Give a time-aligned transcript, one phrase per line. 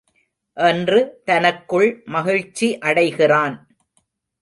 [0.57, 0.99] என்று
[1.25, 3.57] தனக்குள் மகிழ்ச்சி அடைகிறான்.